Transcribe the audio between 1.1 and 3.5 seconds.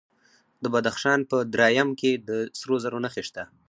په درایم کې د سرو زرو نښې شته.